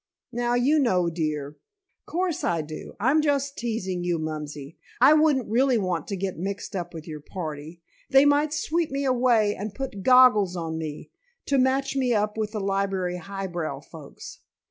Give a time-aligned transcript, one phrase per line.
[0.31, 1.57] "Now, you know, dear"
[2.07, 2.95] "'Course I do.
[2.99, 4.75] I'm just teasing you, Mumsey.
[4.99, 7.83] I wouldn't really want to get mixed up with your party.
[8.09, 11.11] They might sweep me away and put goggles on me,
[11.45, 14.39] to match me up with the library high brow folks.